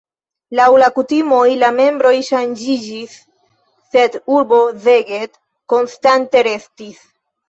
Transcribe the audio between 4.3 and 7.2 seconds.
urbo Szeged konstante restis.